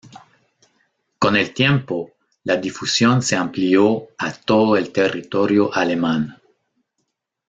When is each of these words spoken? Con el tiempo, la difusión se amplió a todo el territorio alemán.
Con 1.19 1.35
el 1.37 1.53
tiempo, 1.53 2.13
la 2.45 2.55
difusión 2.55 3.21
se 3.21 3.35
amplió 3.35 4.07
a 4.17 4.33
todo 4.33 4.75
el 4.75 4.91
territorio 4.91 5.71
alemán. 5.71 6.41